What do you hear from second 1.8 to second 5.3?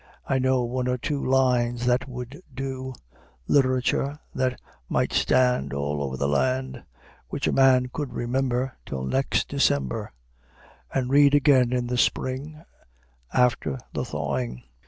that would do, Literature that might